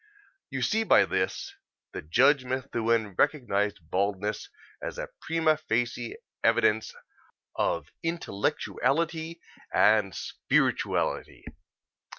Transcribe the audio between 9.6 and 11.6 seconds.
and spirituality.